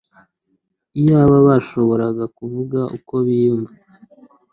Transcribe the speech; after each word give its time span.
Iyaba 0.99 1.37
bashoboraga 1.47 2.23
kuvuga 2.37 2.79
uko 2.97 3.13
biyumva 3.25 3.73